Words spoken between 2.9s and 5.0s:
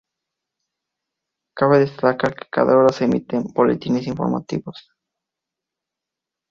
se emiten boletines informativos.